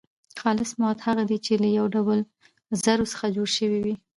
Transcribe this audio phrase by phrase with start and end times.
[0.41, 2.19] خالص مواد هغه دي چي له يو ډول
[2.83, 3.95] ذرو څخه جوړ سوي وي.